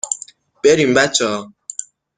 بریم 0.63 0.93
بچه 0.93 1.25
ها 1.27 1.53